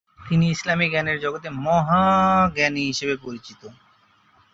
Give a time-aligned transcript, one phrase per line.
[0.19, 2.03] তিনি ইসলামি জ্ঞানের জগতে ‘মহা
[2.55, 3.61] জ্ঞানী’ হিসেবে পরিচিত।